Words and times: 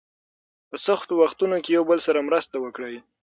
په 0.69 0.75
سختو 0.85 1.13
وختونو 1.21 1.57
کې 1.63 1.69
یو 1.77 1.83
بل 1.89 1.99
سره 2.07 2.25
مرسته 2.27 2.55
وکړئ. 2.59 2.95